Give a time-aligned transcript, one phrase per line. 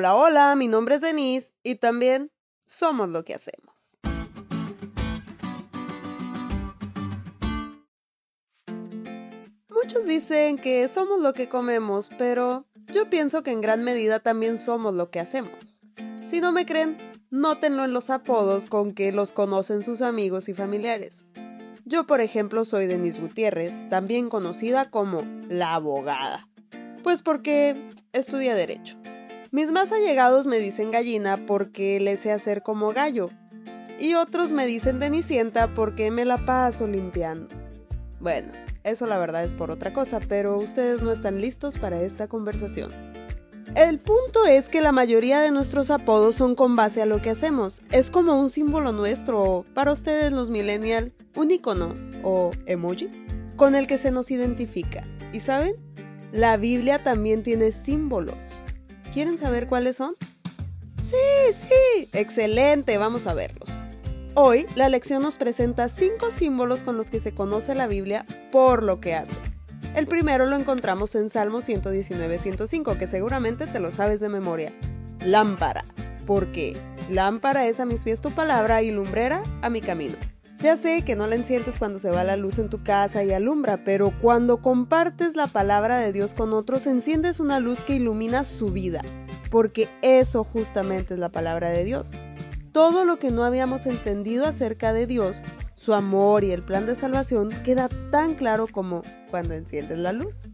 [0.00, 2.32] Hola, hola, mi nombre es Denise y también
[2.66, 3.98] somos lo que hacemos.
[9.68, 14.56] Muchos dicen que somos lo que comemos, pero yo pienso que en gran medida también
[14.56, 15.84] somos lo que hacemos.
[16.26, 16.96] Si no me creen,
[17.28, 21.26] nótenlo en los apodos con que los conocen sus amigos y familiares.
[21.84, 26.48] Yo, por ejemplo, soy Denise Gutiérrez, también conocida como la abogada.
[27.02, 28.99] Pues porque estudia derecho.
[29.52, 33.30] Mis más allegados me dicen gallina porque le sé hacer como gallo.
[33.98, 37.48] Y otros me dicen denicienta porque me la paso limpiando.
[38.20, 38.52] Bueno,
[38.84, 42.92] eso la verdad es por otra cosa, pero ustedes no están listos para esta conversación.
[43.74, 47.30] El punto es que la mayoría de nuestros apodos son con base a lo que
[47.30, 47.82] hacemos.
[47.90, 53.10] Es como un símbolo nuestro, para ustedes los millennial, un icono o emoji
[53.56, 55.02] con el que se nos identifica.
[55.32, 55.74] ¿Y saben?
[56.30, 58.64] La Biblia también tiene símbolos.
[59.12, 60.14] ¿Quieren saber cuáles son?
[61.10, 62.08] Sí, sí.
[62.12, 63.68] Excelente, vamos a verlos.
[64.34, 68.84] Hoy la lección nos presenta cinco símbolos con los que se conoce la Biblia por
[68.84, 69.32] lo que hace.
[69.96, 74.72] El primero lo encontramos en Salmo 119-105, que seguramente te lo sabes de memoria.
[75.24, 75.84] Lámpara.
[76.26, 76.76] porque
[77.10, 80.14] Lámpara es a mis pies tu palabra y lumbrera a mi camino.
[80.60, 83.32] Ya sé que no la enciendes cuando se va la luz en tu casa y
[83.32, 88.44] alumbra, pero cuando compartes la palabra de Dios con otros, enciendes una luz que ilumina
[88.44, 89.00] su vida,
[89.50, 92.14] porque eso justamente es la palabra de Dios.
[92.72, 95.42] Todo lo que no habíamos entendido acerca de Dios,
[95.76, 100.52] su amor y el plan de salvación queda tan claro como cuando enciendes la luz.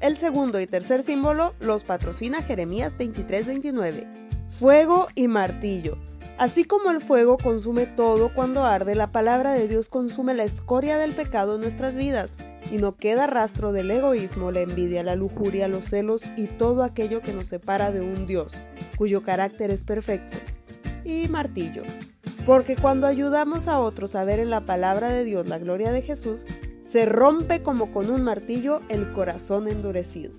[0.00, 4.06] El segundo y tercer símbolo los patrocina Jeremías 23:29.
[4.46, 5.96] Fuego y martillo.
[6.38, 10.98] Así como el fuego consume todo cuando arde, la palabra de Dios consume la escoria
[10.98, 12.32] del pecado en nuestras vidas
[12.70, 17.20] y no queda rastro del egoísmo, la envidia, la lujuria, los celos y todo aquello
[17.20, 18.54] que nos separa de un Dios,
[18.96, 20.38] cuyo carácter es perfecto.
[21.04, 21.82] Y martillo.
[22.46, 26.02] Porque cuando ayudamos a otros a ver en la palabra de Dios la gloria de
[26.02, 26.46] Jesús,
[26.86, 30.32] se rompe como con un martillo el corazón endurecido.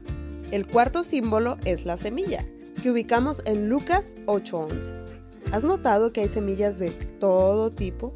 [0.51, 2.45] El cuarto símbolo es la semilla,
[2.81, 5.12] que ubicamos en Lucas 8:11.
[5.53, 8.11] ¿Has notado que hay semillas de todo tipo?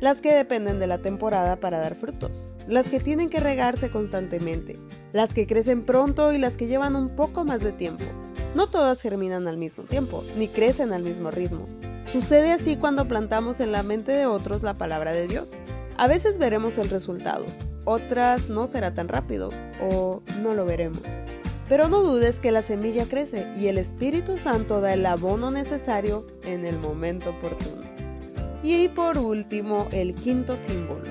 [0.00, 4.76] Las que dependen de la temporada para dar frutos, las que tienen que regarse constantemente,
[5.12, 8.02] las que crecen pronto y las que llevan un poco más de tiempo.
[8.56, 11.68] No todas germinan al mismo tiempo, ni crecen al mismo ritmo.
[12.06, 15.58] Sucede así cuando plantamos en la mente de otros la palabra de Dios.
[15.96, 17.46] A veces veremos el resultado,
[17.84, 19.50] otras no será tan rápido
[19.80, 21.04] o no lo veremos.
[21.70, 26.26] Pero no dudes que la semilla crece y el Espíritu Santo da el abono necesario
[26.42, 27.84] en el momento oportuno.
[28.64, 31.04] Y por último, el quinto símbolo.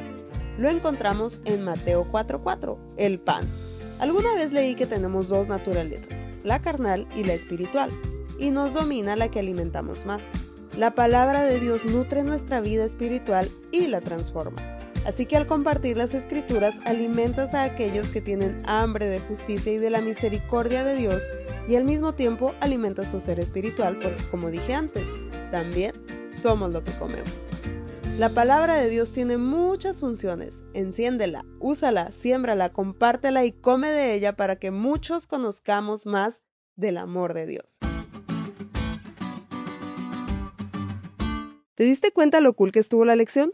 [0.58, 3.48] Lo encontramos en Mateo 4:4, el pan.
[4.00, 7.90] Alguna vez leí que tenemos dos naturalezas, la carnal y la espiritual,
[8.38, 10.22] y nos domina la que alimentamos más.
[10.78, 14.69] La palabra de Dios nutre nuestra vida espiritual y la transforma.
[15.06, 19.78] Así que al compartir las escrituras alimentas a aquellos que tienen hambre de justicia y
[19.78, 21.24] de la misericordia de Dios
[21.68, 25.08] y al mismo tiempo alimentas tu ser espiritual porque como dije antes,
[25.52, 25.94] también
[26.30, 27.30] somos lo que comemos.
[28.20, 30.66] La palabra de Dios tiene muchas funciones.
[30.74, 36.42] Enciéndela, úsala, siémbrala, compártela y come de ella para que muchos conozcamos más
[36.76, 37.78] del amor de Dios.
[41.76, 43.54] ¿Te diste cuenta lo cool que estuvo la lección?